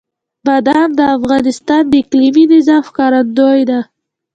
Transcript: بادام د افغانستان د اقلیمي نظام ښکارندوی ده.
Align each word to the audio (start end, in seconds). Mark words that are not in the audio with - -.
بادام 0.45 0.89
د 0.99 1.01
افغانستان 1.17 1.83
د 1.87 1.93
اقلیمي 2.03 2.45
نظام 2.53 2.81
ښکارندوی 2.89 3.61
ده. 3.69 3.79